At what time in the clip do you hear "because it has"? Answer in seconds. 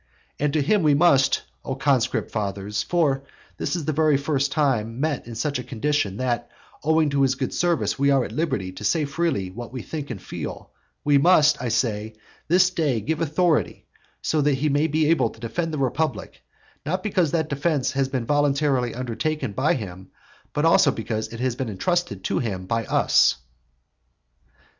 20.89-21.55